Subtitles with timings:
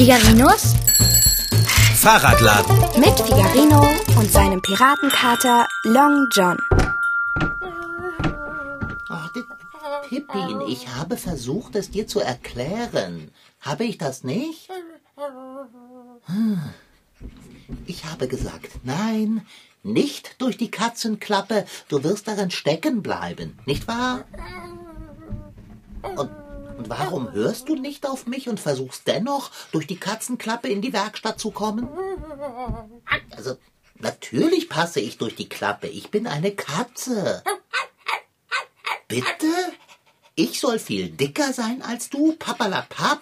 [0.00, 0.76] Figarinos
[1.96, 2.74] Fahrradladen.
[2.98, 3.86] mit Figarino
[4.16, 6.56] und seinem Piratenkater Long John.
[9.10, 9.30] Ach,
[10.08, 13.30] Pippin, ich habe versucht, es dir zu erklären.
[13.60, 14.70] Habe ich das nicht?
[16.24, 16.60] Hm.
[17.84, 19.46] Ich habe gesagt, nein,
[19.82, 21.66] nicht durch die Katzenklappe.
[21.88, 24.24] Du wirst darin stecken bleiben, nicht wahr?
[26.16, 26.30] Und,
[26.80, 30.94] und warum hörst du nicht auf mich und versuchst dennoch, durch die Katzenklappe in die
[30.94, 31.86] Werkstatt zu kommen?
[33.36, 33.58] Also,
[33.98, 35.88] natürlich passe ich durch die Klappe.
[35.88, 37.42] Ich bin eine Katze.
[39.08, 39.52] Bitte?
[40.36, 43.20] Ich soll viel dicker sein als du, Papalapap?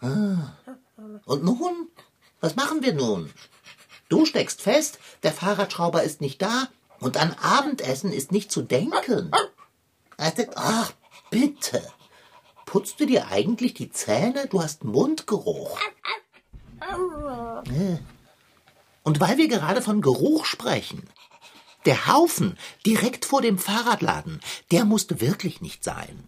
[0.00, 0.56] Ah.
[1.24, 1.90] Und nun?
[2.40, 3.32] Was machen wir nun?
[4.08, 6.66] Du steckst fest, der Fahrradschrauber ist nicht da
[6.98, 9.30] und an Abendessen ist nicht zu denken.
[10.16, 10.92] Also, Ach,
[11.30, 11.80] bitte.
[12.72, 14.46] Putzt du dir eigentlich die Zähne?
[14.46, 15.78] Du hast Mundgeruch.
[19.02, 21.06] Und weil wir gerade von Geruch sprechen,
[21.84, 22.56] der Haufen
[22.86, 26.24] direkt vor dem Fahrradladen, der musste wirklich nicht sein.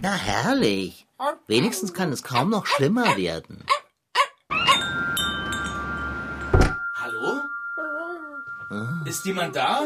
[0.00, 1.06] Na herrlich.
[1.46, 3.62] Wenigstens kann es kaum noch schlimmer werden.
[6.94, 7.42] Hallo?
[9.04, 9.82] Ist jemand da?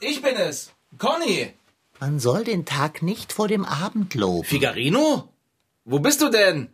[0.00, 0.72] Ich bin es.
[0.98, 1.54] Conny.
[1.98, 4.44] Man soll den Tag nicht vor dem Abend loben.
[4.44, 5.32] Figarino?
[5.84, 6.68] Wo bist du denn?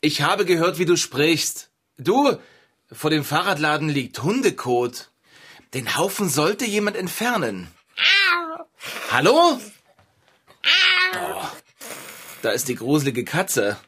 [0.00, 1.70] Ich habe gehört, wie du sprichst.
[1.96, 2.36] Du,
[2.90, 5.10] vor dem Fahrradladen liegt Hundekot.
[5.74, 7.68] Den Haufen sollte jemand entfernen.
[9.10, 9.58] Hallo?
[11.14, 11.42] Oh,
[12.42, 13.78] da ist die gruselige Katze.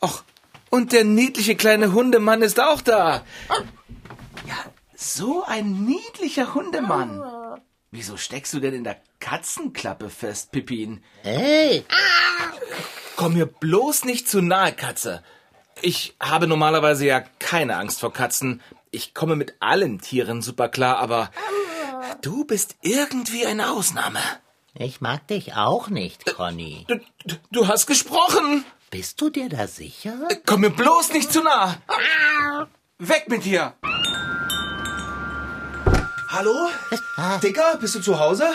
[0.00, 0.22] Och,
[0.70, 3.24] und der niedliche kleine Hundemann ist auch da.
[4.46, 4.56] Ja,
[4.96, 7.22] so ein niedlicher Hundemann.
[7.94, 11.02] Wieso steckst du denn in der Katzenklappe fest, Pippin?
[11.22, 11.84] Hey,
[13.16, 15.22] Komm mir bloß nicht zu nahe, Katze.
[15.82, 18.62] Ich habe normalerweise ja keine Angst vor Katzen.
[18.90, 21.30] Ich komme mit allen Tieren super klar, aber
[22.22, 24.20] du bist irgendwie eine Ausnahme.
[24.74, 26.84] ich mag dich auch nicht, Conny.
[26.88, 28.64] Du, du- du hast gesprochen.
[28.90, 30.16] Bist du dir da sicher?
[30.46, 31.76] Komm mir bloß nicht zu nah.
[32.98, 33.74] Weg mit dir.
[36.32, 36.70] Hallo?
[37.42, 38.48] Dicker, bist du zu Hause?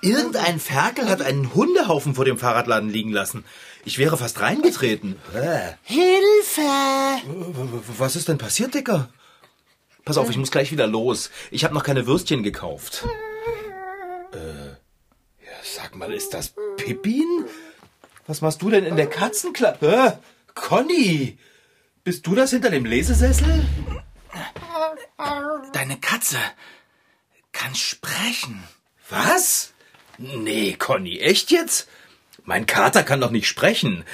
[0.00, 3.44] Irgendein Ferkel hat einen Hundehaufen vor dem Fahrradladen liegen lassen.
[3.84, 5.14] Ich wäre fast reingetreten.
[5.84, 6.60] Hilfe!
[7.98, 9.08] Was ist denn passiert, Dicker?
[10.04, 11.30] Pass auf, ich muss gleich wieder los.
[11.52, 13.06] Ich habe noch keine Würstchen gekauft.
[14.32, 14.70] Äh,
[15.44, 17.44] ja, sag mal, ist das Pippin?
[18.26, 20.18] Was machst du denn in der Katzenklappe?
[20.56, 21.38] Conny!
[22.02, 23.64] Bist du das hinter dem Lesesessel?
[25.72, 26.38] Deine Katze
[27.58, 28.62] kann sprechen.
[29.10, 29.72] Was?
[30.16, 31.88] Nee, Conny, echt jetzt?
[32.44, 34.04] Mein Kater kann doch nicht sprechen.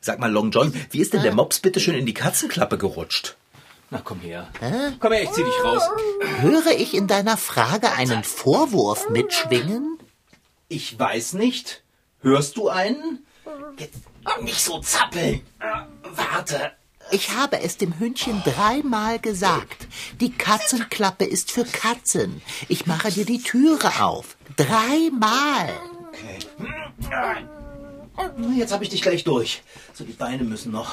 [0.00, 3.36] Sag mal, Long John, wie ist denn der Mops bitte schön in die Katzenklappe gerutscht?
[3.90, 4.48] Na, komm her.
[5.00, 5.82] Komm her, ich zieh dich raus.
[6.40, 9.98] Höre ich in deiner Frage einen Vorwurf mitschwingen?
[10.68, 11.82] Ich weiß nicht.
[12.20, 13.26] Hörst du einen?
[13.78, 13.98] Jetzt
[14.40, 15.42] nicht so zappeln.
[15.60, 15.66] Äh,
[16.02, 16.72] Warte.
[17.14, 19.86] Ich habe es dem Hündchen dreimal gesagt.
[20.18, 22.42] Die Katzenklappe ist für Katzen.
[22.68, 24.36] Ich mache dir die Türe auf.
[24.56, 25.72] Dreimal.
[28.56, 29.62] Jetzt habe ich dich gleich durch.
[29.92, 30.92] So, die Beine müssen noch.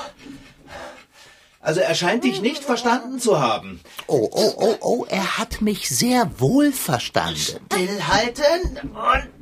[1.59, 3.81] Also er scheint dich nicht verstanden zu haben.
[4.05, 7.65] Oh, oh, oh, oh, er hat mich sehr wohl verstanden.
[7.71, 9.40] Stillhalten und...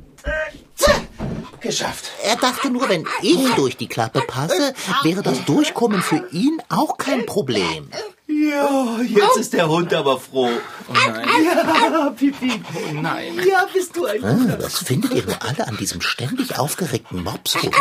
[1.60, 2.10] Äh, geschafft.
[2.24, 6.96] Er dachte nur, wenn ich durch die Klappe passe, wäre das Durchkommen für ihn auch
[6.98, 7.88] kein Problem.
[8.26, 10.48] Ja, jetzt ist der Hund aber froh.
[10.88, 11.28] Oh nein.
[11.44, 12.62] Ja, Pipi.
[12.74, 13.40] Oh nein.
[13.46, 17.74] Ja, bist du ein Ah, Was findet ihr nur alle an diesem ständig aufgeregten Mopshund?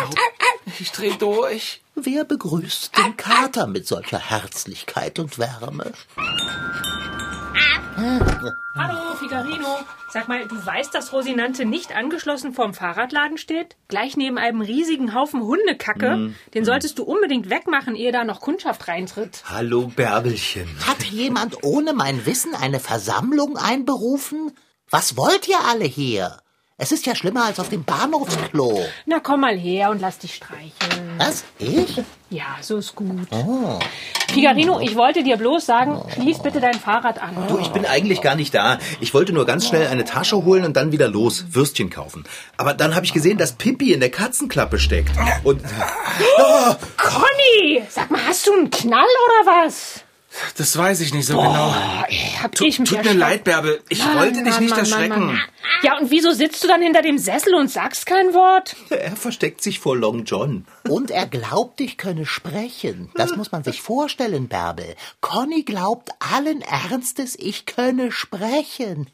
[0.79, 1.81] Ich dreh durch.
[1.95, 5.93] Wer begrüßt den Kater mit solcher Herzlichkeit und Wärme?
[8.75, 9.77] Hallo, Figarino.
[10.09, 13.75] Sag mal, du weißt, dass Rosinante nicht angeschlossen vorm Fahrradladen steht?
[13.89, 16.31] Gleich neben einem riesigen Haufen Hundekacke?
[16.53, 19.43] Den solltest du unbedingt wegmachen, ehe da noch Kundschaft reintritt.
[19.45, 20.67] Hallo, Bärbelchen.
[20.87, 24.51] Hat jemand ohne mein Wissen eine Versammlung einberufen?
[24.89, 26.37] Was wollt ihr alle hier?
[26.81, 28.79] Es ist ja schlimmer als auf dem Bahnhofsklo.
[29.05, 31.17] Na, komm mal her und lass dich streicheln.
[31.17, 31.43] Was?
[31.57, 32.01] Ich?
[32.29, 33.27] Ja, so ist gut.
[34.29, 37.35] Figarino, ich wollte dir bloß sagen, schließ bitte dein Fahrrad an.
[37.49, 38.79] Du, ich bin eigentlich gar nicht da.
[39.01, 42.23] Ich wollte nur ganz schnell eine Tasche holen und dann wieder los, Würstchen kaufen.
[42.55, 45.11] Aber dann habe ich gesehen, dass Pippi in der Katzenklappe steckt.
[45.43, 45.61] Und
[46.95, 47.83] Conny!
[47.89, 50.05] Sag mal, hast du einen Knall oder was?
[50.57, 51.73] Das weiß ich nicht so genau.
[52.41, 53.81] Hab Tu, ich mich tut mir leid, Bärbel.
[53.89, 55.09] Ich Mann, wollte dich Mann, nicht Mann, erschrecken.
[55.09, 55.41] Mann, Mann.
[55.81, 58.75] Ja, und wieso sitzt du dann hinter dem Sessel und sagst kein Wort?
[58.89, 60.65] Er versteckt sich vor Long John.
[60.87, 63.09] Und er glaubt, ich könne sprechen.
[63.15, 64.95] Das muss man sich vorstellen, Bärbel.
[65.21, 69.09] Conny glaubt allen Ernstes, ich könne sprechen.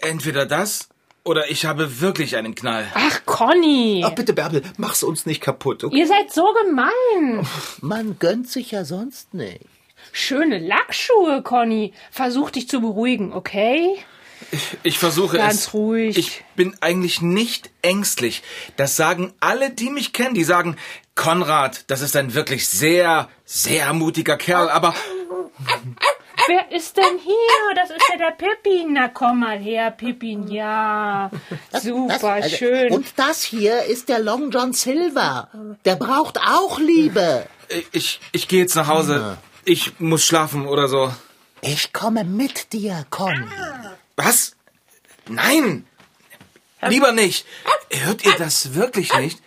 [0.00, 0.88] Entweder das
[1.24, 2.86] oder ich habe wirklich einen Knall.
[2.94, 4.02] Ach, Conny.
[4.06, 5.84] Ach, bitte, Bärbel, mach's uns nicht kaputt.
[5.84, 5.96] Okay?
[5.96, 7.46] Ihr seid so gemein.
[7.80, 9.66] Man gönnt sich ja sonst nicht.
[10.12, 11.92] Schöne Lackschuhe, Conny.
[12.10, 13.96] Versuch dich zu beruhigen, okay?
[14.82, 15.74] Ich versuche Ganz es.
[15.74, 16.18] ruhig.
[16.18, 18.42] Ich bin eigentlich nicht ängstlich.
[18.76, 20.34] Das sagen alle, die mich kennen.
[20.34, 20.76] Die sagen,
[21.14, 24.68] Konrad, das ist ein wirklich sehr, sehr mutiger Kerl.
[24.68, 24.94] Aber
[26.46, 27.74] Wer ist denn hier?
[27.74, 28.92] Das ist ja der Pippin.
[28.92, 30.48] Na komm mal her, Pippin.
[30.50, 31.30] Ja.
[31.80, 32.92] Super, Das- also, schön.
[32.92, 35.48] Und das hier ist der Long John Silver.
[35.86, 37.46] Der braucht auch Liebe.
[37.92, 39.38] ich, ich gehe jetzt nach Hause.
[39.64, 41.14] Ich muss schlafen oder so.
[41.60, 43.46] Ich komme mit dir, Conny.
[44.16, 44.56] Was?
[45.28, 45.86] Nein!
[46.82, 47.46] Lieber nicht.
[47.90, 49.40] Hört ihr das wirklich nicht?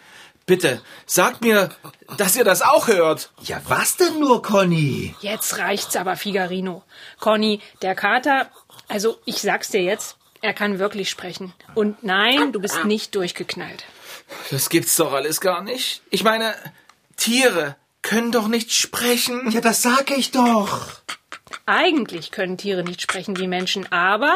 [0.47, 1.69] Bitte, sagt mir,
[2.15, 3.31] dass ihr das auch hört.
[3.43, 5.13] Ja, was denn nur, Conny?
[5.19, 6.83] Jetzt reicht's aber, Figarino.
[7.19, 8.49] Conny, der Kater,
[8.87, 11.53] also ich sag's dir jetzt, er kann wirklich sprechen.
[11.75, 13.83] Und nein, du bist nicht durchgeknallt.
[14.49, 16.01] Das gibt's doch alles gar nicht.
[16.09, 16.55] Ich meine,
[17.17, 17.75] Tiere
[18.07, 19.51] können doch nicht sprechen.
[19.51, 20.87] Ja, das sag ich doch.
[21.65, 24.33] Eigentlich können Tiere nicht sprechen wie Menschen, aber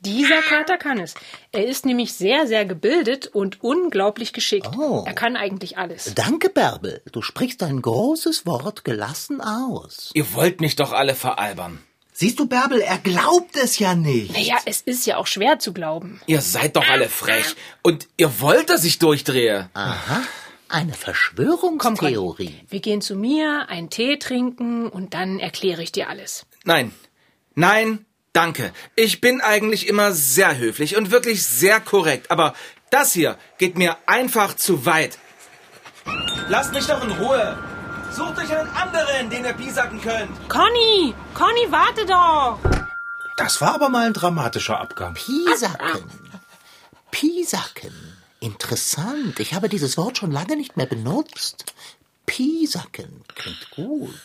[0.00, 1.14] dieser Kater kann es.
[1.50, 4.68] Er ist nämlich sehr, sehr gebildet und unglaublich geschickt.
[4.76, 5.04] Oh.
[5.06, 6.12] Er kann eigentlich alles.
[6.14, 7.00] Danke, Bärbel.
[7.12, 10.10] Du sprichst ein großes Wort gelassen aus.
[10.12, 11.78] Ihr wollt mich doch alle veralbern.
[12.12, 14.34] Siehst du, Bärbel, er glaubt es ja nicht.
[14.34, 16.20] Naja, es ist ja auch schwer zu glauben.
[16.26, 17.56] Ihr seid doch alle frech.
[17.82, 19.70] Und ihr wollt, dass ich durchdrehe.
[19.72, 20.22] Aha.
[20.68, 22.46] Eine Komm, Verschwörungstheorie.
[22.46, 26.46] Conny, wir gehen zu mir, einen Tee trinken und dann erkläre ich dir alles.
[26.64, 26.92] Nein.
[27.54, 28.72] Nein, danke.
[28.96, 32.30] Ich bin eigentlich immer sehr höflich und wirklich sehr korrekt.
[32.30, 32.54] Aber
[32.90, 35.18] das hier geht mir einfach zu weit.
[36.48, 37.58] Lasst mich doch in Ruhe.
[38.10, 40.48] Sucht euch einen anderen, den ihr piesacken könnt.
[40.48, 41.14] Conny!
[41.34, 42.58] Conny, warte doch!
[43.36, 45.14] Das war aber mal ein dramatischer Abgang.
[45.14, 46.04] Pisacken.
[47.10, 48.13] Pisacken.
[48.44, 49.40] Interessant.
[49.40, 51.64] Ich habe dieses Wort schon lange nicht mehr benutzt.
[52.26, 53.22] Pisacken.
[53.34, 54.20] Klingt gut.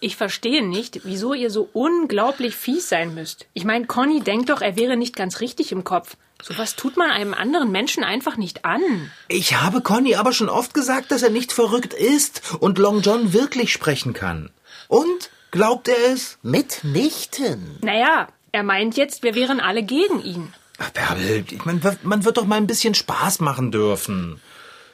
[0.00, 3.46] Ich verstehe nicht, wieso ihr so unglaublich fies sein müsst.
[3.54, 6.18] Ich meine, Conny denkt doch, er wäre nicht ganz richtig im Kopf.
[6.42, 9.10] Sowas tut man einem anderen Menschen einfach nicht an.
[9.28, 13.32] Ich habe Conny aber schon oft gesagt, dass er nicht verrückt ist und Long John
[13.32, 14.50] wirklich sprechen kann.
[14.88, 15.30] Und?
[15.52, 16.36] Glaubt er es?
[16.42, 17.78] Mitnichten.
[17.80, 20.52] Naja, er meint jetzt, wir wären alle gegen ihn.
[20.84, 24.40] Ach, Bärbel, mein, man wird doch mal ein bisschen Spaß machen dürfen.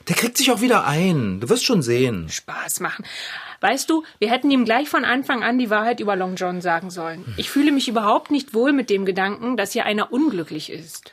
[0.09, 1.41] Der kriegt sich auch wieder ein.
[1.41, 2.29] Du wirst schon sehen.
[2.29, 3.05] Spaß machen.
[3.61, 6.91] Weißt du, wir hätten ihm gleich von Anfang an die Wahrheit über Long John sagen
[6.91, 7.35] sollen.
[7.37, 11.13] Ich fühle mich überhaupt nicht wohl mit dem Gedanken, dass hier einer unglücklich ist.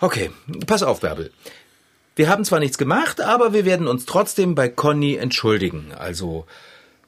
[0.00, 0.30] Okay,
[0.66, 1.32] pass auf, Bärbel.
[2.16, 5.92] Wir haben zwar nichts gemacht, aber wir werden uns trotzdem bei Conny entschuldigen.
[5.96, 6.46] Also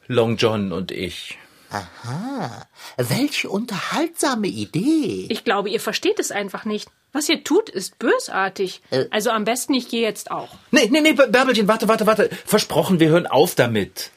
[0.07, 1.39] Long John und ich.
[1.71, 2.67] Aha.
[2.97, 5.27] Welche unterhaltsame Idee.
[5.29, 6.89] Ich glaube, ihr versteht es einfach nicht.
[7.13, 8.83] Was ihr tut, ist bösartig.
[9.11, 10.49] Also am besten, ich gehe jetzt auch.
[10.71, 12.31] Nee, nee, nee, Bärbelchen, warte, warte, warte.
[12.47, 14.11] Versprochen, wir hören auf damit.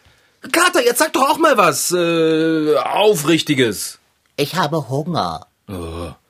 [0.52, 4.00] Kater, jetzt sag doch auch mal was äh, Aufrichtiges.
[4.38, 5.48] Ich habe Hunger.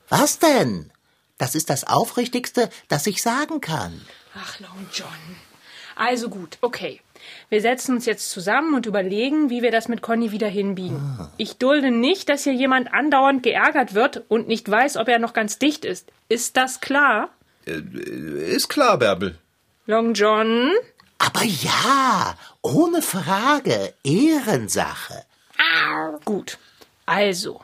[0.09, 0.91] Was denn?
[1.37, 4.01] Das ist das Aufrichtigste, das ich sagen kann.
[4.35, 5.07] Ach, Long John.
[5.95, 7.01] Also gut, okay.
[7.49, 11.19] Wir setzen uns jetzt zusammen und überlegen, wie wir das mit Conny wieder hinbiegen.
[11.37, 15.33] Ich dulde nicht, dass hier jemand andauernd geärgert wird und nicht weiß, ob er noch
[15.33, 16.11] ganz dicht ist.
[16.29, 17.29] Ist das klar?
[17.65, 19.37] Ist klar, Bärbel.
[19.85, 20.71] Long John?
[21.17, 25.23] Aber ja, ohne Frage, Ehrensache.
[26.25, 26.57] Gut.
[27.05, 27.61] Also.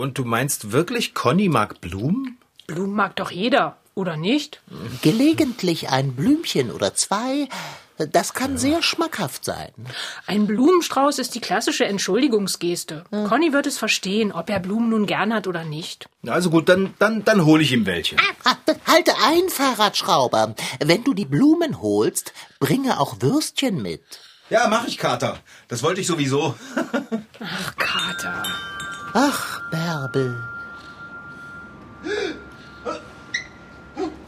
[0.00, 2.38] Und du meinst wirklich, Conny mag Blumen?
[2.66, 4.62] Blumen mag doch jeder, oder nicht?
[5.02, 7.50] Gelegentlich ein Blümchen oder zwei,
[7.98, 9.72] das kann sehr schmackhaft sein.
[10.26, 13.04] Ein Blumenstrauß ist die klassische Entschuldigungsgeste.
[13.10, 16.08] Conny wird es verstehen, ob er Blumen nun gern hat oder nicht.
[16.26, 18.16] Also gut, dann, dann, dann hole ich ihm welche.
[18.44, 20.54] Ah, halte ein, Fahrradschrauber.
[20.82, 24.00] Wenn du die Blumen holst, bringe auch Würstchen mit.
[24.48, 25.40] Ja, mach ich, Kater.
[25.68, 26.54] Das wollte ich sowieso.
[27.40, 28.44] Ach, Kater.
[29.12, 30.36] Ach, Bärbel.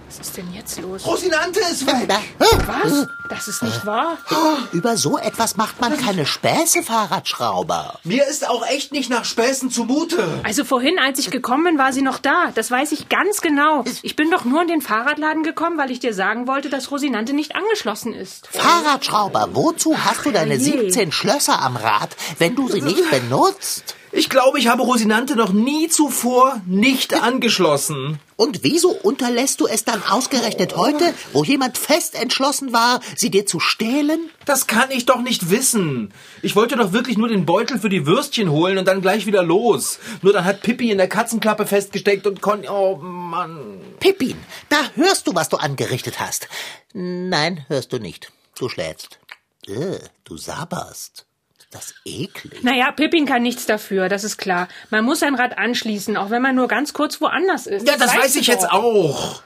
[0.08, 1.06] Was ist denn jetzt los?
[1.06, 2.06] Rosinante ist weg.
[2.06, 2.20] Da,
[2.66, 3.06] Was?
[3.30, 4.18] Das ist nicht wahr.
[4.72, 7.98] über so etwas macht man keine Späße, Fahrradschrauber.
[8.04, 10.22] Mir ist auch echt nicht nach Späßen zumute.
[10.42, 12.50] Also vorhin, als ich gekommen bin, war sie noch da.
[12.54, 13.84] Das weiß ich ganz genau.
[14.02, 17.32] Ich bin doch nur in den Fahrradladen gekommen, weil ich dir sagen wollte, dass Rosinante
[17.32, 18.48] nicht angeschlossen ist.
[18.48, 20.72] Fahrradschrauber, wozu hast du deine je.
[20.90, 23.94] 17 Schlösser am Rad, wenn du sie nicht benutzt?
[24.14, 28.20] Ich glaube, ich habe Rosinante noch nie zuvor nicht angeschlossen.
[28.36, 33.46] Und wieso unterlässt du es dann ausgerechnet heute, wo jemand fest entschlossen war, sie dir
[33.46, 34.28] zu stehlen?
[34.44, 36.12] Das kann ich doch nicht wissen.
[36.42, 39.42] Ich wollte doch wirklich nur den Beutel für die Würstchen holen und dann gleich wieder
[39.42, 39.98] los.
[40.20, 42.68] Nur dann hat Pippi in der Katzenklappe festgesteckt und kon...
[42.68, 43.80] Oh Mann.
[43.98, 44.36] Pippin,
[44.68, 46.48] da hörst du, was du angerichtet hast.
[46.92, 48.30] Nein, hörst du nicht.
[48.58, 49.18] Du schläfst.
[49.66, 51.24] Äh, du sabberst.
[51.72, 52.62] Das ist eklig.
[52.62, 54.68] Naja, Pippin kann nichts dafür, das ist klar.
[54.90, 57.88] Man muss sein Rad anschließen, auch wenn man nur ganz kurz woanders ist.
[57.88, 59.42] Ja, das weißt weiß du ich jetzt auch.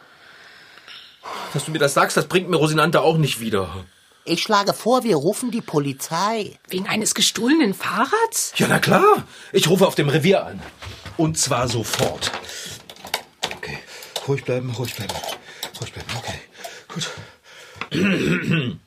[1.55, 3.87] Dass du mir das sagst, das bringt mir Rosinante auch nicht wieder.
[4.25, 6.59] Ich schlage vor, wir rufen die Polizei.
[6.69, 8.55] Wegen eines gestohlenen Fahrrads?
[8.57, 9.25] Ja, na klar.
[9.53, 10.61] Ich rufe auf dem Revier an.
[11.17, 12.33] Und zwar sofort.
[13.55, 13.79] Okay.
[14.27, 15.15] Ruhig bleiben, ruhig bleiben.
[15.81, 16.41] Ruhig bleiben, okay.
[16.93, 17.09] Gut.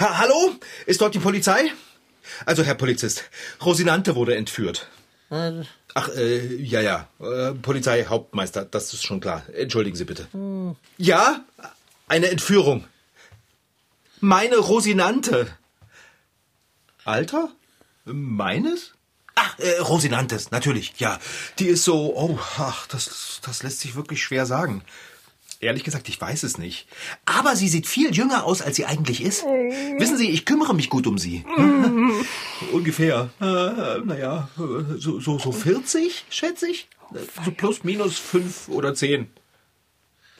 [0.00, 0.54] ha, hallo?
[0.86, 1.70] Ist dort die Polizei?
[2.46, 3.24] Also, Herr Polizist,
[3.64, 4.88] Rosinante wurde entführt.
[5.94, 7.08] Ach, äh, ja, ja.
[7.20, 9.42] Äh, Polizeihauptmeister, das ist schon klar.
[9.54, 10.28] Entschuldigen Sie bitte.
[10.98, 11.44] Ja,
[12.08, 12.84] eine Entführung.
[14.20, 15.48] Meine Rosinante.
[17.04, 17.50] Alter?
[18.04, 18.92] Meines?
[19.34, 21.18] Ach, äh, Rosinantes, natürlich, ja.
[21.58, 24.84] Die ist so, oh, ach, das, das lässt sich wirklich schwer sagen.
[25.62, 26.88] Ehrlich gesagt, ich weiß es nicht.
[27.24, 29.44] Aber sie sieht viel jünger aus, als sie eigentlich ist.
[29.44, 31.44] Wissen Sie, ich kümmere mich gut um sie.
[32.72, 34.48] Ungefähr, äh, naja,
[34.98, 36.88] so, so, so 40, schätze ich.
[37.14, 39.28] Äh, So plus, minus fünf oder zehn.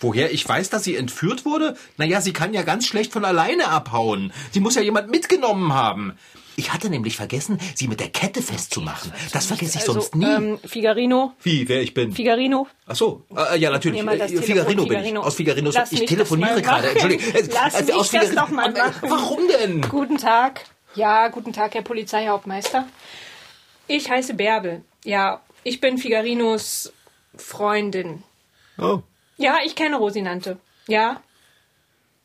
[0.00, 1.76] Woher ich weiß, dass sie entführt wurde?
[1.96, 4.32] Naja, sie kann ja ganz schlecht von alleine abhauen.
[4.50, 6.14] Sie muss ja jemand mitgenommen haben.
[6.56, 9.12] Ich hatte nämlich vergessen, sie mit der Kette festzumachen.
[9.32, 10.24] Das vergesse ich Also, sonst nie.
[10.26, 12.12] ähm, Figarino, Wie, wer ich bin?
[12.12, 12.66] Figarino.
[12.86, 13.98] Ach so, äh, ja, natürlich.
[13.98, 15.16] Nimm mal das Äh, Telefon, Figarino bin ich.
[15.18, 15.70] Aus Figarino.
[15.72, 16.82] Lass ich mich telefoniere gerade.
[16.88, 16.90] machen.
[16.92, 17.34] Entschuldigung.
[17.34, 18.94] Äh, Lass äh, mich aus das doch mal machen.
[19.02, 19.80] Warum denn?
[19.82, 20.64] Guten Tag.
[20.94, 22.86] Ja, guten Tag, Herr Polizeihauptmeister.
[23.86, 24.82] Ich heiße Bärbel.
[25.04, 26.92] Ja, ich bin Figarinos
[27.36, 28.22] Freundin.
[28.78, 29.00] Oh.
[29.38, 30.58] Ja, ich kenne Rosinante.
[30.86, 31.22] Ja.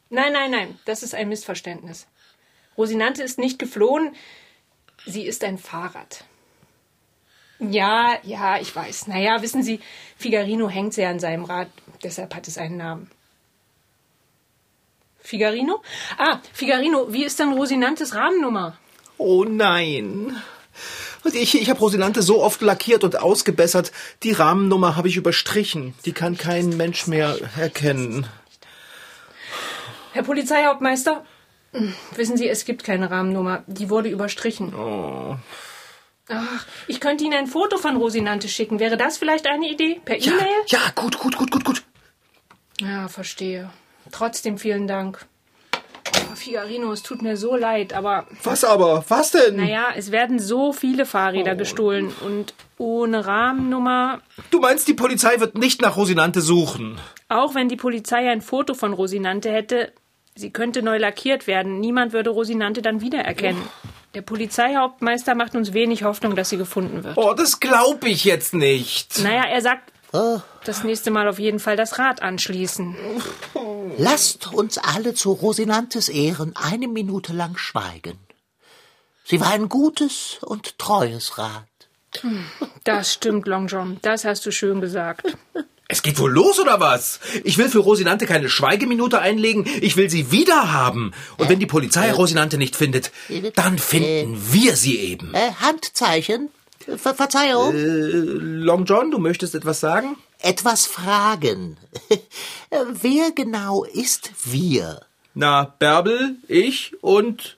[0.09, 2.07] Nein, nein, nein, das ist ein Missverständnis.
[2.77, 4.15] Rosinante ist nicht geflohen,
[5.05, 6.23] sie ist ein Fahrrad.
[7.59, 9.07] Ja, ja, ich weiß.
[9.07, 9.79] Naja, wissen Sie,
[10.17, 11.69] Figarino hängt sehr an seinem Rad,
[12.03, 13.09] deshalb hat es einen Namen.
[15.19, 15.81] Figarino?
[16.17, 18.77] Ah, Figarino, wie ist denn Rosinantes Rahmennummer?
[19.17, 20.41] Oh nein.
[21.23, 23.91] Und Ich, ich habe Rosinante so oft lackiert und ausgebessert.
[24.23, 25.95] Die Rahmennummer habe ich überstrichen.
[26.05, 28.27] Die kann kein Mensch mehr erkennen.
[30.13, 31.25] Herr Polizeihauptmeister,
[32.15, 33.63] wissen Sie, es gibt keine Rahmennummer.
[33.67, 34.73] Die wurde überstrichen.
[36.29, 38.79] Ach, ich könnte Ihnen ein Foto von Rosinante schicken.
[38.79, 40.01] Wäre das vielleicht eine Idee?
[40.03, 40.47] Per Ja, E-Mail?
[40.67, 41.83] ja, gut, gut, gut, gut, gut.
[42.81, 43.69] Ja, verstehe.
[44.11, 45.25] Trotzdem vielen Dank.
[46.31, 49.03] Oh, Figarino, es tut mir so leid, aber Was aber?
[49.07, 49.55] Was denn?
[49.57, 54.21] naja, es werden so viele Fahrräder gestohlen und ohne Rahmennummer,
[54.51, 56.99] Du meinst, die Polizei wird nicht nach Rosinante suchen?
[57.29, 59.91] auch wenn die Polizei ein Foto von Rosinante hätte,
[60.37, 61.79] sie könnte neu lackiert werden.
[61.79, 63.61] Niemand würde Rosinante dann wiedererkennen.
[64.13, 67.17] Der Polizeihauptmeister macht uns wenig Hoffnung, dass sie gefunden wird.
[67.17, 69.19] Oh, das glaube ich jetzt nicht.
[69.19, 72.95] Naja, er sagt, Oh, das nächste Mal auf jeden Fall das Rad anschließen.
[73.97, 78.17] lasst uns alle zu Rosinantes Ehren eine Minute lang schweigen.
[79.25, 81.67] Sie war ein gutes und treues Rad.
[82.85, 83.99] Das stimmt, Long John.
[84.01, 85.37] Das hast du schön gesagt.
[85.89, 87.19] Es geht wohl los, oder was?
[87.45, 89.65] Ich will für Rosinante keine Schweigeminute einlegen.
[89.81, 91.13] Ich will sie wieder haben.
[91.37, 93.11] Und wenn die Polizei Rosinante nicht findet,
[93.55, 95.33] dann finden wir sie eben.
[95.33, 96.49] Äh, Handzeichen?
[96.97, 97.73] Ver Verzeihung?
[97.73, 100.17] Long John, du möchtest etwas sagen?
[100.39, 101.77] Etwas fragen.
[102.69, 104.99] Äh, Wer genau ist wir?
[105.33, 107.55] Na, Bärbel, ich und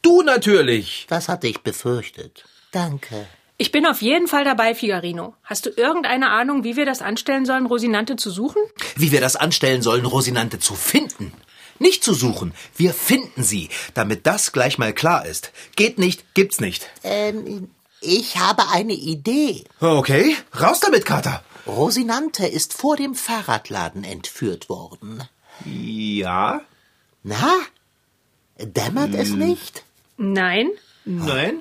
[0.00, 1.06] du natürlich.
[1.08, 2.44] Das hatte ich befürchtet.
[2.70, 3.26] Danke.
[3.56, 5.34] Ich bin auf jeden Fall dabei, Figarino.
[5.44, 8.60] Hast du irgendeine Ahnung, wie wir das anstellen sollen, Rosinante zu suchen?
[8.96, 11.32] Wie wir das anstellen sollen, Rosinante zu finden.
[11.78, 15.52] Nicht zu suchen, wir finden sie, damit das gleich mal klar ist.
[15.76, 16.88] Geht nicht, gibt's nicht.
[17.02, 17.68] Ähm,
[18.00, 19.64] ich habe eine Idee.
[19.80, 21.42] Okay, raus damit, Kater.
[21.66, 25.22] Rosinante ist vor dem Fahrradladen entführt worden.
[25.64, 26.60] Ja?
[27.22, 27.52] Na?
[28.58, 29.84] Dämmert es nicht?
[30.16, 30.70] Nein.
[31.04, 31.60] Nein?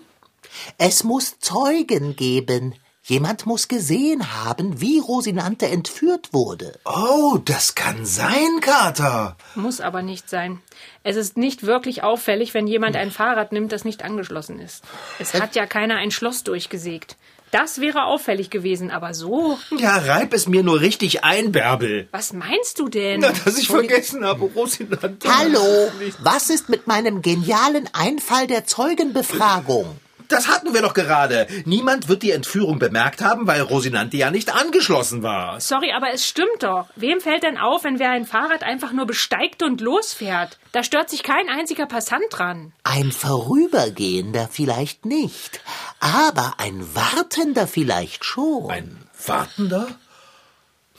[0.77, 6.79] Es muss Zeugen geben, Jemand muss gesehen haben, wie Rosinante entführt wurde.
[6.85, 9.35] Oh, das kann sein, Kater.
[9.55, 10.61] Muss aber nicht sein.
[11.03, 14.85] Es ist nicht wirklich auffällig, wenn jemand ein Fahrrad nimmt, das nicht angeschlossen ist.
[15.19, 17.17] Es hat ja keiner ein Schloss durchgesägt.
[17.51, 19.59] Das wäre auffällig gewesen, aber so.
[19.77, 22.07] Ja, reib es mir nur richtig ein, Bärbel.
[22.11, 23.19] Was meinst du denn?
[23.19, 25.27] Na, dass ich vergessen habe, Rosinante.
[25.27, 25.91] Hallo,
[26.21, 29.99] was ist mit meinem genialen Einfall der Zeugenbefragung?
[30.27, 31.47] Das hatten wir doch gerade.
[31.65, 35.59] Niemand wird die Entführung bemerkt haben, weil Rosinante ja nicht angeschlossen war.
[35.59, 36.87] Sorry, aber es stimmt doch.
[36.95, 40.57] Wem fällt denn auf, wenn wer ein Fahrrad einfach nur besteigt und losfährt?
[40.71, 42.73] Da stört sich kein einziger Passant dran.
[42.83, 45.61] Ein Vorübergehender vielleicht nicht,
[45.99, 48.69] aber ein Wartender vielleicht schon.
[48.69, 49.87] Ein Wartender?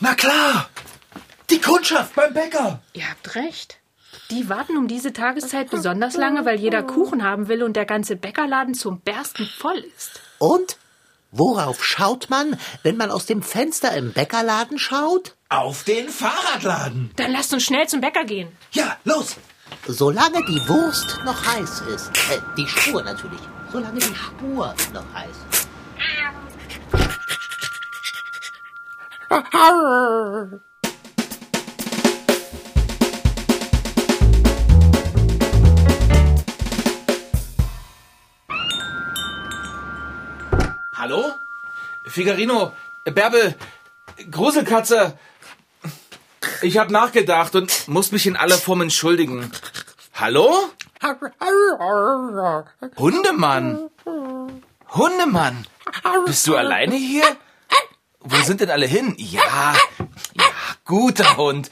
[0.00, 0.68] Na klar.
[1.50, 2.80] Die Kundschaft beim Bäcker.
[2.94, 3.78] Ihr habt recht.
[4.30, 8.16] Die warten um diese Tageszeit besonders lange, weil jeder Kuchen haben will und der ganze
[8.16, 10.20] Bäckerladen zum Bersten voll ist.
[10.38, 10.76] Und?
[11.36, 15.34] Worauf schaut man, wenn man aus dem Fenster im Bäckerladen schaut?
[15.48, 17.10] Auf den Fahrradladen.
[17.16, 18.48] Dann lasst uns schnell zum Bäcker gehen.
[18.70, 19.36] Ja, los.
[19.88, 22.10] Solange die Wurst noch heiß ist.
[22.30, 23.40] Äh, die Spur natürlich.
[23.72, 25.68] Solange die Spur noch heiß ist.
[42.14, 42.72] Figarino,
[43.06, 43.56] Bärbel,
[44.30, 45.18] Gruselkatze.
[46.62, 49.50] Ich habe nachgedacht und muss mich in aller Form entschuldigen.
[50.14, 50.70] Hallo?
[52.96, 53.90] Hundemann.
[54.90, 55.66] Hundemann.
[56.24, 57.24] Bist du alleine hier?
[58.20, 59.16] Wo sind denn alle hin?
[59.18, 59.74] Ja,
[60.34, 60.44] ja,
[60.84, 61.68] guter Hund.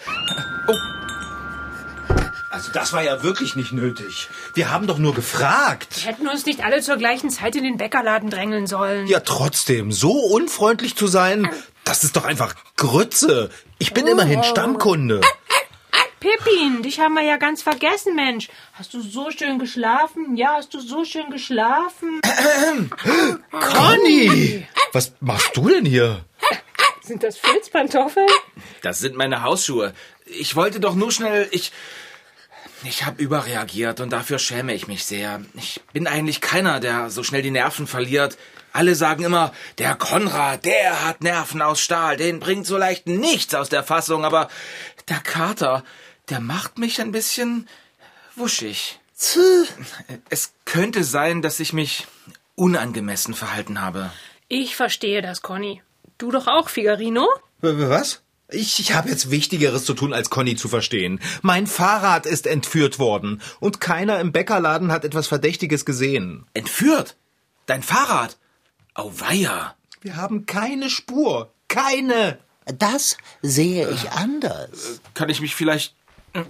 [2.63, 4.29] Also das war ja wirklich nicht nötig.
[4.55, 6.05] Wir haben doch nur gefragt.
[6.05, 9.09] Wir hätten uns nicht alle zur gleichen Zeit in den Bäckerladen drängeln sollen.
[9.09, 11.51] Ja, trotzdem, so unfreundlich zu sein,
[11.83, 13.51] das ist doch einfach Grütze.
[13.81, 15.23] Ich bin immerhin Stammkunde.
[16.21, 18.49] Pippin, dich haben wir ja ganz vergessen, Mensch.
[18.75, 20.37] Hast du so schön geschlafen?
[20.37, 22.21] Ja, hast du so schön geschlafen?
[23.51, 24.69] Conny!
[24.93, 26.25] Was machst du denn hier?
[27.03, 28.29] Sind das Filzpantoffeln?
[28.83, 29.95] Das sind meine Hausschuhe.
[30.27, 31.49] Ich wollte doch nur schnell.
[31.51, 31.73] Ich.
[32.85, 35.41] Ich habe überreagiert und dafür schäme ich mich sehr.
[35.55, 38.37] Ich bin eigentlich keiner, der so schnell die Nerven verliert.
[38.73, 43.55] Alle sagen immer, der Konrad, der hat Nerven aus Stahl, den bringt so leicht nichts
[43.55, 44.49] aus der Fassung, aber
[45.09, 45.85] der Kater,
[46.29, 47.69] der macht mich ein bisschen
[48.35, 48.99] wuschig.
[50.31, 52.07] Es könnte sein, dass ich mich
[52.57, 54.11] unangemessen verhalten habe.
[54.49, 55.83] Ich verstehe das, Conny.
[56.19, 57.29] Du doch auch, Figarino?
[57.61, 58.22] Was?
[58.53, 61.21] Ich, ich habe jetzt Wichtigeres zu tun, als Conny zu verstehen.
[61.43, 66.47] Mein Fahrrad ist entführt worden und keiner im Bäckerladen hat etwas Verdächtiges gesehen.
[66.55, 67.17] Entführt?
[67.67, 68.37] Dein Fahrrad?
[68.95, 69.75] Auweia.
[70.01, 71.53] Wir haben keine Spur.
[71.69, 72.39] Keine.
[72.79, 75.01] Das sehe ich anders.
[75.15, 75.95] Kann ich mich vielleicht
[76.35, 76.43] äh,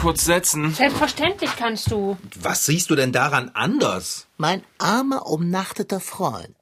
[0.00, 0.74] kurz setzen?
[0.74, 2.18] Selbstverständlich kannst du.
[2.40, 4.26] Was siehst du denn daran anders?
[4.36, 6.56] Mein armer, umnachteter Freund.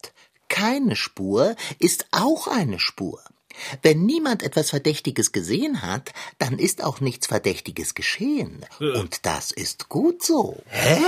[0.48, 3.20] Keine Spur ist auch eine Spur.
[3.82, 8.64] Wenn niemand etwas Verdächtiges gesehen hat, dann ist auch nichts Verdächtiges geschehen.
[8.78, 10.62] Und das ist gut so.
[10.68, 10.98] Hä?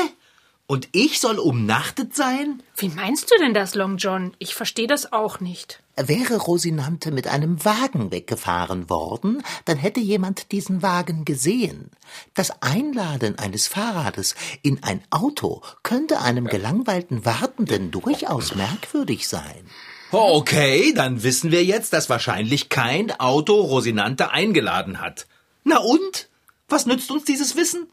[0.68, 2.61] Und ich soll umnachtet sein?
[2.76, 4.35] Wie meinst du denn das, Long John?
[4.40, 5.80] Ich verstehe das auch nicht.
[5.96, 11.90] Wäre Rosinante mit einem Wagen weggefahren worden, dann hätte jemand diesen Wagen gesehen.
[12.35, 19.70] Das Einladen eines Fahrrades in ein Auto könnte einem gelangweilten Wartenden durchaus merkwürdig sein.
[20.12, 25.27] Okay, dann wissen wir jetzt, dass wahrscheinlich kein Auto Rosinante eingeladen hat.
[25.64, 26.29] Na und?
[26.69, 27.88] Was nützt uns dieses Wissen?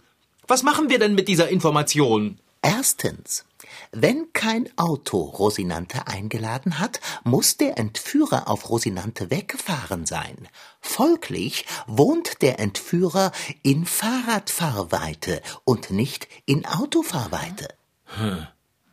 [0.48, 2.40] Was machen wir denn mit dieser Information?
[2.62, 3.46] Erstens.
[3.92, 10.48] Wenn kein Auto Rosinante eingeladen hat, muss der Entführer auf Rosinante weggefahren sein.
[10.82, 17.68] Folglich wohnt der Entführer in Fahrradfahrweite und nicht in Autofahrweite.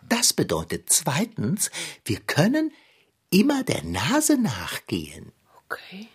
[0.08, 1.70] Das bedeutet zweitens,
[2.04, 2.72] wir können
[3.30, 5.32] immer der Nase nachgehen.
[5.66, 6.08] Okay.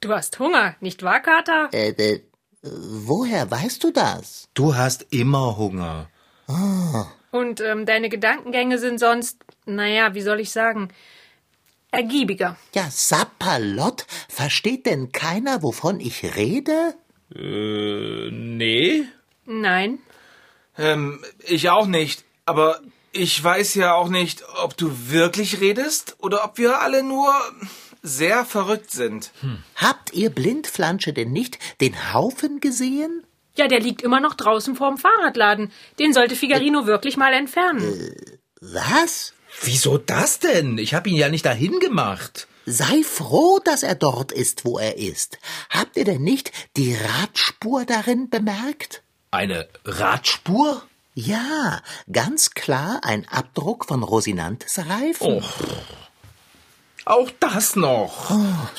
[0.00, 1.70] Du hast Hunger, nicht wahr, Kater?
[1.72, 2.20] Äh, äh,
[2.62, 4.48] woher weißt du das?
[4.54, 6.10] Du hast immer Hunger.
[7.30, 10.88] Und ähm, deine Gedankengänge sind sonst, naja, wie soll ich sagen,
[11.90, 12.56] ergiebiger.
[12.74, 16.94] Ja, Sapperlott, versteht denn keiner, wovon ich rede?
[17.34, 19.04] Äh, nee.
[19.46, 19.98] Nein.
[20.76, 22.24] Ähm, ich auch nicht.
[22.44, 22.80] Aber
[23.14, 27.32] ich weiß ja auch nicht, ob du wirklich redest oder ob wir alle nur
[28.02, 29.30] sehr verrückt sind.
[29.76, 33.24] Habt ihr Blindflansche denn nicht den Haufen gesehen?
[33.56, 35.70] Ja, der liegt immer noch draußen vorm Fahrradladen.
[35.98, 38.14] Den sollte Figarino wirklich mal entfernen.
[38.60, 39.32] Was?
[39.62, 40.76] Wieso das denn?
[40.78, 42.48] Ich habe ihn ja nicht dahin gemacht.
[42.66, 45.38] Sei froh, dass er dort ist, wo er ist.
[45.70, 49.02] Habt ihr denn nicht die Radspur darin bemerkt?
[49.30, 50.82] Eine Radspur?
[51.14, 55.42] Ja, ganz klar ein Abdruck von Rosinantes Reifen.
[55.42, 55.42] Oh.
[57.06, 58.30] Auch das noch.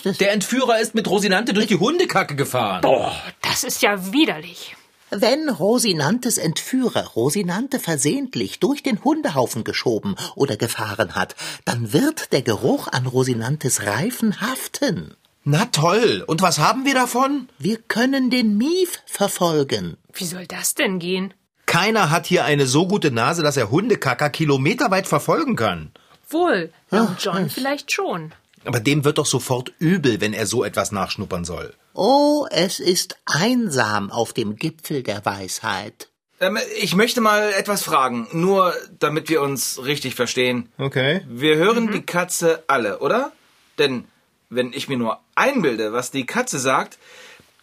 [0.03, 2.81] das- Der Entführer ist mit Rosinante durch die Hundekacke gefahren.
[2.81, 4.75] Boah, das ist ja widerlich.
[5.11, 12.41] Wenn Rosinantes Entführer Rosinante versehentlich durch den Hundehaufen geschoben oder gefahren hat, dann wird der
[12.41, 15.15] Geruch an Rosinantes Reifen haften.
[15.43, 16.23] Na toll.
[16.25, 17.47] Und was haben wir davon?
[17.59, 19.95] Wir können den Mief verfolgen.
[20.11, 21.33] Wie soll das denn gehen?
[21.75, 25.91] Keiner hat hier eine so gute Nase, dass er Hundekacker kilometerweit verfolgen kann.
[26.29, 28.31] Wohl, laut John vielleicht schon.
[28.63, 31.73] Aber dem wird doch sofort übel, wenn er so etwas nachschnuppern soll.
[31.93, 36.07] Oh, es ist einsam auf dem Gipfel der Weisheit.
[36.39, 40.69] Ähm, ich möchte mal etwas fragen, nur damit wir uns richtig verstehen.
[40.77, 41.25] Okay.
[41.27, 43.33] Wir hören die Katze alle, oder?
[43.79, 44.05] Denn
[44.49, 46.97] wenn ich mir nur einbilde, was die Katze sagt,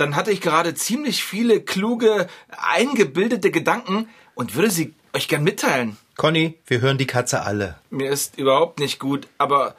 [0.02, 5.96] dann hatte ich gerade ziemlich viele kluge, eingebildete Gedanken und würde sie euch gern mitteilen.
[6.16, 7.78] Conny, wir hören die Katze alle.
[7.90, 9.76] Mir ist überhaupt nicht gut, aber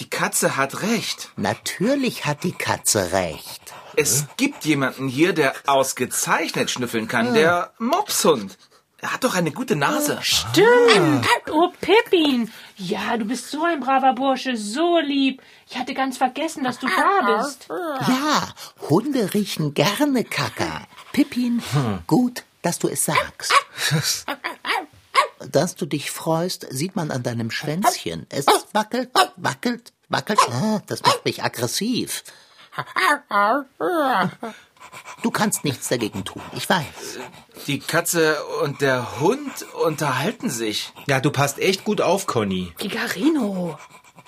[0.00, 1.30] die Katze hat recht.
[1.36, 3.62] Natürlich hat die Katze recht.
[3.94, 8.58] Es gibt jemanden hier, der ausgezeichnet schnüffeln kann, der Mopshund.
[9.06, 10.18] Er hat doch eine gute Nase.
[10.20, 11.24] Stimmt.
[11.52, 12.50] Oh, Pippin.
[12.76, 15.40] Ja, du bist so ein braver Bursche, so lieb.
[15.70, 17.68] Ich hatte ganz vergessen, dass du da bist.
[17.68, 18.48] Ja,
[18.90, 20.88] Hunde riechen gerne Kacker.
[21.12, 21.62] Pippin,
[22.08, 23.54] gut, dass du es sagst.
[25.52, 28.26] Dass du dich freust, sieht man an deinem Schwänzchen.
[28.28, 30.40] Es wackelt, wackelt, wackelt.
[30.50, 32.24] Ah, das macht mich aggressiv.
[35.22, 36.84] Du kannst nichts dagegen tun, ich weiß.
[37.66, 40.92] Die Katze und der Hund unterhalten sich.
[41.08, 42.72] Ja, du passt echt gut auf, Conny.
[42.78, 43.78] Figarino.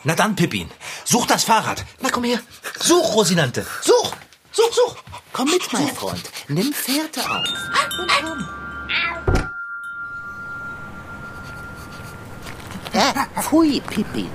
[0.04, 0.70] Na dann, Pippin,
[1.04, 1.84] such das Fahrrad.
[2.00, 2.40] Na komm her.
[2.80, 3.66] Such, Rosinante.
[3.82, 4.12] Such.
[4.52, 4.96] Such, such.
[5.32, 6.22] Komm mit, mein Freund.
[6.48, 7.46] Nimm Fährte auf.
[8.00, 8.48] Und komm.
[12.92, 14.30] Äh, pfui, Pippin.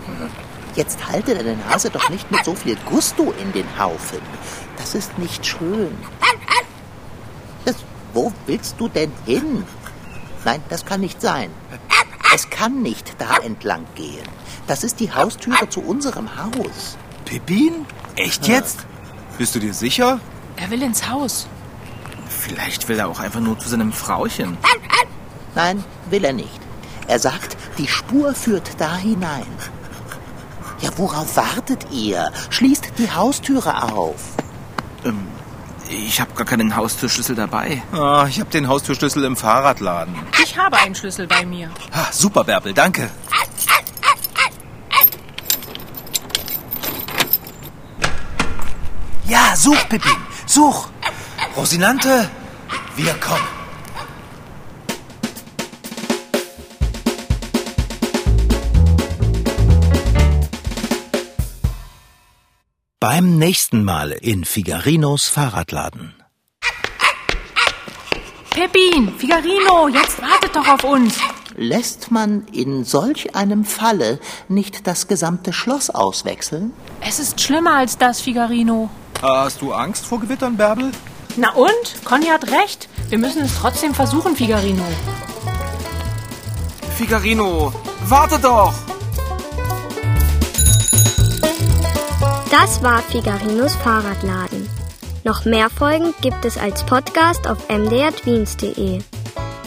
[0.76, 4.20] Jetzt halte deine Nase doch nicht mit so viel Gusto in den Haufen.
[4.78, 5.96] Das ist nicht schön.
[7.66, 7.76] Das,
[8.14, 9.64] wo willst du denn hin?
[10.46, 11.52] Nein, das kann nicht sein.
[12.34, 14.28] Es kann nicht da entlang gehen.
[14.66, 16.98] Das ist die Haustüre zu unserem Haus.
[17.26, 17.86] Pippin?
[18.16, 18.86] Echt jetzt?
[19.38, 20.20] Bist du dir sicher?
[20.56, 21.48] Er will ins Haus.
[22.28, 24.58] Vielleicht will er auch einfach nur zu seinem Frauchen.
[25.56, 26.60] Nein, will er nicht.
[27.08, 29.46] Er sagt, die Spur führt da hinein.
[30.84, 32.30] Ja, worauf wartet ihr?
[32.50, 34.22] Schließt die Haustüre auf.
[35.90, 37.82] Ich habe gar keinen Haustürschlüssel dabei.
[37.94, 40.14] Ah, ich habe den Haustürschlüssel im Fahrradladen.
[40.44, 41.70] Ich habe einen Schlüssel bei mir.
[41.94, 43.10] Ah, super, Bärbel, danke.
[49.26, 50.90] Ja, such, Pippin, such.
[51.56, 52.30] Rosinante,
[52.98, 53.63] wir kommen.
[63.04, 66.14] Beim nächsten Mal in Figarinos Fahrradladen.
[68.52, 71.18] Pippin, Figarino, jetzt wartet doch auf uns.
[71.58, 76.72] Lässt man in solch einem Falle nicht das gesamte Schloss auswechseln?
[77.02, 78.90] Es ist schlimmer als das, Figarino.
[79.22, 80.94] Hast du Angst vor Gewittern, Bärbel?
[81.36, 82.06] Na und?
[82.06, 82.88] Conny hat recht.
[83.10, 84.86] Wir müssen es trotzdem versuchen, Figarino.
[86.96, 87.74] Figarino,
[88.06, 88.74] warte doch!
[92.54, 94.70] Das war Figarinos Fahrradladen.
[95.24, 99.00] Noch mehr Folgen gibt es als Podcast auf mdrtweens.de.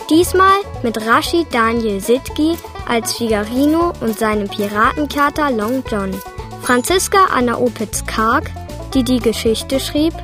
[0.09, 6.15] Diesmal mit Rashid Daniel Sitki als Figarino und seinem Piratenkater Long John.
[6.63, 8.53] Franziska Anna Opitz-Karg,
[8.95, 10.15] die die Geschichte schrieb,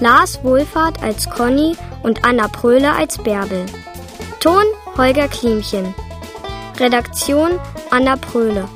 [0.00, 3.64] Lars Wohlfahrt als Conny und Anna Pröhle als Bärbel.
[4.40, 4.64] Ton
[4.98, 5.94] Holger Klimchen.
[6.78, 7.58] Redaktion
[7.90, 8.68] Anna Pröhle.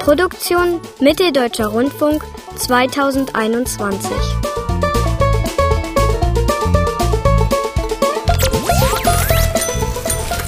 [0.00, 2.22] Produktion Mitteldeutscher Rundfunk
[2.58, 4.00] 2021.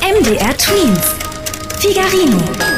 [0.00, 1.14] MDR Twins.
[1.78, 2.71] Figarino.